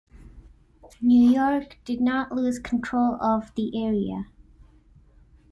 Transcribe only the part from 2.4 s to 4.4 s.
control of the area.